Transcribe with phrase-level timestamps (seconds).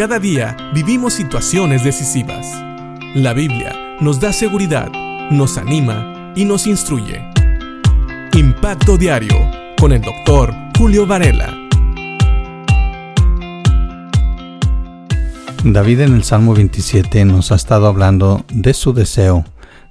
[0.00, 2.46] Cada día vivimos situaciones decisivas.
[3.14, 4.90] La Biblia nos da seguridad,
[5.30, 7.22] nos anima y nos instruye.
[8.32, 9.36] Impacto Diario
[9.78, 11.54] con el doctor Julio Varela.
[15.64, 19.44] David en el Salmo 27 nos ha estado hablando de su deseo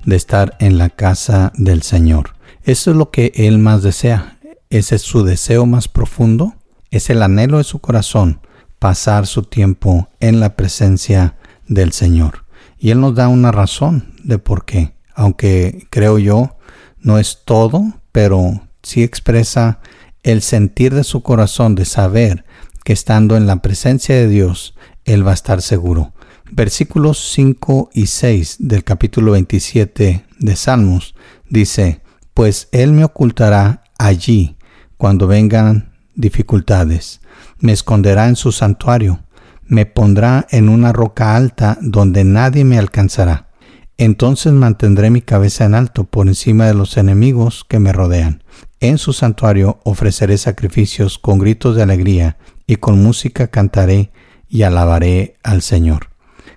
[0.06, 2.32] de estar en la casa del Señor.
[2.64, 4.40] Eso es lo que él más desea.
[4.72, 6.56] Ese es su deseo más profundo.
[6.90, 8.40] Es el anhelo de su corazón
[8.80, 11.36] pasar su tiempo en la presencia
[11.68, 12.46] del Señor.
[12.78, 16.58] Y Él nos da una razón de por qué, aunque creo yo
[17.02, 19.80] no es todo, pero sí expresa
[20.24, 22.46] el sentir de su corazón de saber
[22.84, 26.14] que estando en la presencia de Dios, Él va a estar seguro.
[26.52, 31.16] Versículos 5 y 6 del capítulo 27 de Salmos
[31.50, 32.02] dice,
[32.34, 34.56] Pues Él me ocultará allí
[34.98, 37.22] cuando vengan dificultades
[37.60, 39.20] me esconderá en su santuario,
[39.66, 43.50] me pondrá en una roca alta donde nadie me alcanzará.
[43.98, 48.44] Entonces mantendré mi cabeza en alto por encima de los enemigos que me rodean.
[48.80, 54.12] En su santuario ofreceré sacrificios con gritos de alegría y con música cantaré
[54.48, 56.10] y alabaré al Señor.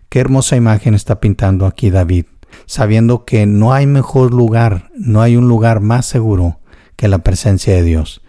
[0.08, 2.27] Qué hermosa imagen está pintando aquí David,
[2.67, 6.61] sabiendo que no hay mejor lugar, no hay un lugar más seguro
[6.97, 8.22] que la presencia de Dios.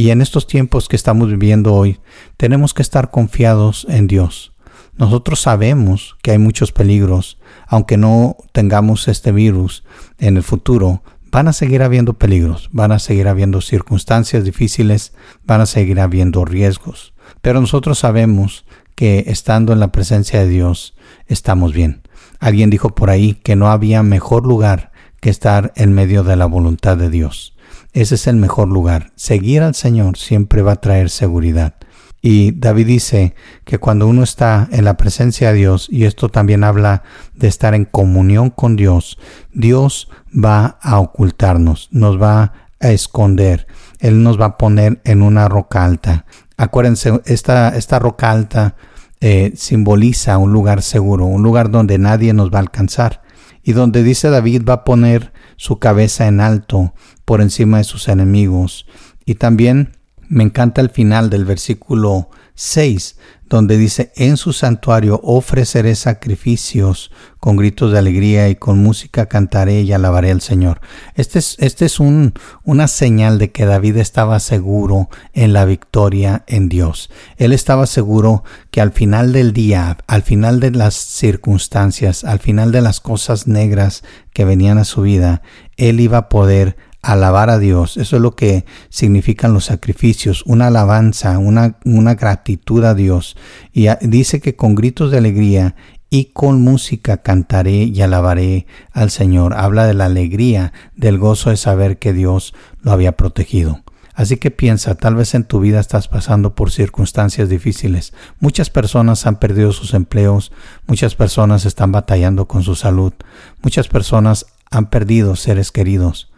[0.00, 2.00] Y en estos tiempos que estamos viviendo hoy,
[2.38, 4.54] tenemos que estar confiados en Dios.
[4.96, 9.84] Nosotros sabemos que hay muchos peligros, aunque no tengamos este virus
[10.16, 15.12] en el futuro, van a seguir habiendo peligros, van a seguir habiendo circunstancias difíciles,
[15.44, 17.12] van a seguir habiendo riesgos.
[17.42, 18.64] Pero nosotros sabemos
[18.94, 20.94] que estando en la presencia de Dios
[21.26, 22.00] estamos bien.
[22.38, 26.46] Alguien dijo por ahí que no había mejor lugar que estar en medio de la
[26.46, 27.54] voluntad de Dios.
[27.92, 29.12] Ese es el mejor lugar.
[29.16, 31.74] Seguir al Señor siempre va a traer seguridad.
[32.22, 36.64] Y David dice que cuando uno está en la presencia de Dios, y esto también
[36.64, 37.02] habla
[37.34, 39.18] de estar en comunión con Dios,
[39.52, 43.66] Dios va a ocultarnos, nos va a esconder,
[43.98, 46.26] Él nos va a poner en una roca alta.
[46.58, 48.76] Acuérdense, esta, esta roca alta
[49.20, 53.22] eh, simboliza un lugar seguro, un lugar donde nadie nos va a alcanzar
[53.62, 56.94] y donde dice David va a poner su cabeza en alto
[57.24, 58.86] por encima de sus enemigos.
[59.24, 59.96] Y también
[60.28, 63.18] me encanta el final del versículo 6,
[63.50, 69.80] donde dice, en su santuario ofreceré sacrificios con gritos de alegría y con música cantaré
[69.80, 70.80] y alabaré al Señor.
[71.16, 76.44] Este es, este es un, una señal de que David estaba seguro en la victoria
[76.46, 77.10] en Dios.
[77.38, 82.70] Él estaba seguro que al final del día, al final de las circunstancias, al final
[82.70, 85.42] de las cosas negras que venían a su vida,
[85.76, 87.96] él iba a poder alabar a Dios.
[87.96, 93.36] Eso es lo que significan los sacrificios, una alabanza, una, una gratitud a Dios.
[93.72, 95.74] Y dice que con gritos de alegría
[96.10, 99.54] y con música cantaré y alabaré al Señor.
[99.54, 102.52] Habla de la alegría, del gozo de saber que Dios
[102.82, 103.82] lo había protegido.
[104.12, 108.12] Así que piensa, tal vez en tu vida estás pasando por circunstancias difíciles.
[108.38, 110.52] Muchas personas han perdido sus empleos,
[110.86, 113.14] muchas personas están batallando con su salud,
[113.62, 116.29] muchas personas han perdido seres queridos.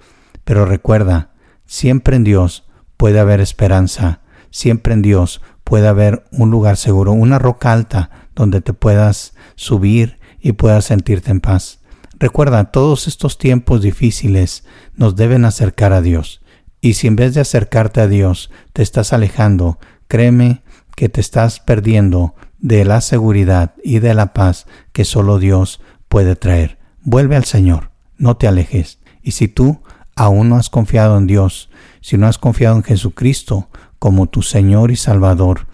[0.44, 1.30] Pero recuerda,
[1.66, 2.64] siempre en Dios
[2.96, 4.20] puede haber esperanza,
[4.50, 10.18] siempre en Dios puede haber un lugar seguro, una roca alta donde te puedas subir
[10.40, 11.80] y puedas sentirte en paz.
[12.18, 14.64] Recuerda, todos estos tiempos difíciles
[14.94, 16.40] nos deben acercar a Dios.
[16.80, 19.78] Y si en vez de acercarte a Dios te estás alejando,
[20.08, 20.62] créeme
[20.94, 26.36] que te estás perdiendo de la seguridad y de la paz que solo Dios puede
[26.36, 26.78] traer.
[27.02, 29.00] Vuelve al Señor, no te alejes.
[29.22, 29.82] Y si tú
[30.16, 33.68] aún no has confiado en Dios, si no has confiado en Jesucristo
[33.98, 35.66] como tu Señor y Salvador,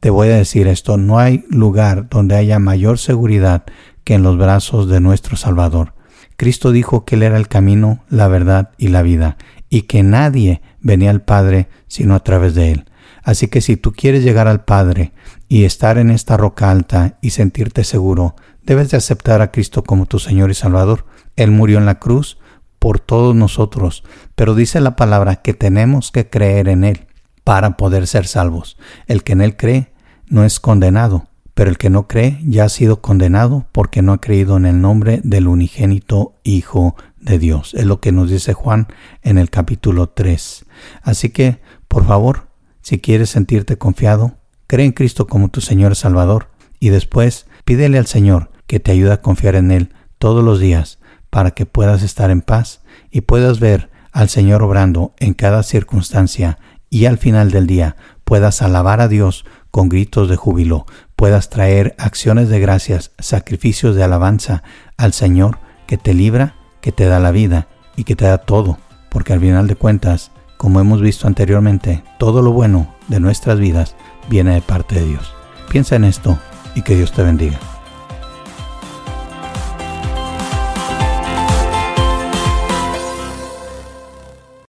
[0.00, 3.64] te voy a decir esto, no hay lugar donde haya mayor seguridad
[4.04, 5.94] que en los brazos de nuestro Salvador.
[6.36, 9.36] Cristo dijo que Él era el camino, la verdad y la vida,
[9.68, 12.84] y que nadie venía al Padre sino a través de Él.
[13.24, 15.12] Así que si tú quieres llegar al Padre
[15.48, 20.06] y estar en esta roca alta y sentirte seguro, debes de aceptar a Cristo como
[20.06, 21.06] tu Señor y Salvador.
[21.34, 22.38] Él murió en la cruz
[22.78, 24.04] por todos nosotros,
[24.34, 27.06] pero dice la palabra que tenemos que creer en Él
[27.44, 28.76] para poder ser salvos.
[29.06, 29.92] El que en Él cree
[30.28, 34.20] no es condenado, pero el que no cree ya ha sido condenado porque no ha
[34.20, 37.74] creído en el nombre del unigénito Hijo de Dios.
[37.74, 38.86] Es lo que nos dice Juan
[39.22, 40.66] en el capítulo 3.
[41.02, 42.48] Así que, por favor,
[42.80, 44.36] si quieres sentirte confiado,
[44.66, 46.48] cree en Cristo como tu Señor Salvador
[46.78, 50.97] y después pídele al Señor que te ayude a confiar en Él todos los días
[51.30, 52.80] para que puedas estar en paz
[53.10, 56.58] y puedas ver al Señor obrando en cada circunstancia
[56.90, 60.86] y al final del día puedas alabar a Dios con gritos de júbilo,
[61.16, 64.62] puedas traer acciones de gracias, sacrificios de alabanza
[64.96, 68.78] al Señor que te libra, que te da la vida y que te da todo,
[69.10, 73.94] porque al final de cuentas, como hemos visto anteriormente, todo lo bueno de nuestras vidas
[74.28, 75.34] viene de parte de Dios.
[75.68, 76.38] Piensa en esto
[76.74, 77.77] y que Dios te bendiga.